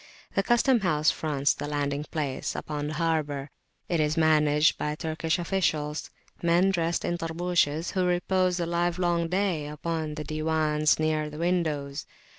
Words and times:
The 0.33 0.41
custom 0.41 0.79
house 0.79 1.11
fronts 1.11 1.53
the 1.53 1.67
landing 1.67 2.05
place 2.05 2.55
upon 2.55 2.87
the 2.87 2.93
harbour; 2.95 3.51
it 3.87 3.99
is 3.99 4.17
managed 4.17 4.79
by 4.79 4.95
Turkish 4.95 5.37
officials, 5.37 6.09
men 6.41 6.71
dressed 6.71 7.05
in 7.05 7.19
Tarbushes, 7.19 7.91
who 7.91 8.03
repose 8.05 8.57
the 8.57 8.65
livelong 8.65 9.27
day 9.27 9.67
upon 9.67 10.15
the 10.15 10.23
Diwans 10.23 10.97
near 10.97 11.29
the 11.29 11.37
windows. 11.37 12.07